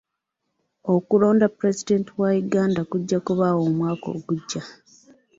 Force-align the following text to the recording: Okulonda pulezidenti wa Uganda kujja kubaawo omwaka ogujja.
Okulonda 0.95 1.45
pulezidenti 1.55 2.11
wa 2.21 2.29
Uganda 2.43 2.81
kujja 2.91 3.17
kubaawo 3.25 3.61
omwaka 3.69 4.07
ogujja. 4.15 4.61